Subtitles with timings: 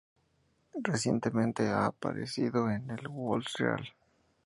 [0.81, 3.87] Recientemente ha aparecido en el Who's Real?